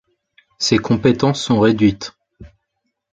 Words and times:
Ses 0.57 0.79
compétences 0.79 1.39
sont 1.43 1.59
réduites. 1.59 2.17